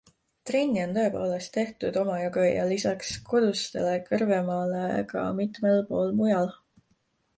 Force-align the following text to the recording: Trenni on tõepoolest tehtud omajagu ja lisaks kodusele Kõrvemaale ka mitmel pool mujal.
Trenni 0.49 0.79
on 0.83 0.93
tõepoolest 0.95 1.51
tehtud 1.57 1.99
omajagu 2.03 2.45
ja 2.47 2.65
lisaks 2.71 3.11
kodusele 3.29 3.93
Kõrvemaale 4.09 4.83
ka 5.13 5.27
mitmel 5.43 5.83
pool 5.93 6.17
mujal. 6.23 6.51